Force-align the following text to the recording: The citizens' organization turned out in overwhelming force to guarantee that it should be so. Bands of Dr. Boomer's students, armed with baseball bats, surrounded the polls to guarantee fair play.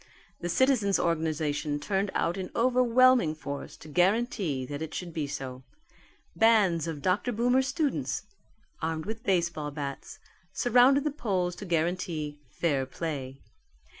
The 0.39 0.49
citizens' 0.49 0.97
organization 0.97 1.79
turned 1.79 2.09
out 2.15 2.35
in 2.35 2.49
overwhelming 2.55 3.35
force 3.35 3.77
to 3.77 3.87
guarantee 3.87 4.65
that 4.65 4.81
it 4.81 4.95
should 4.95 5.13
be 5.13 5.27
so. 5.27 5.61
Bands 6.35 6.87
of 6.87 7.03
Dr. 7.03 7.31
Boomer's 7.31 7.67
students, 7.67 8.23
armed 8.81 9.05
with 9.05 9.21
baseball 9.21 9.69
bats, 9.69 10.17
surrounded 10.53 11.03
the 11.03 11.11
polls 11.11 11.55
to 11.57 11.65
guarantee 11.65 12.39
fair 12.49 12.87
play. 12.87 13.41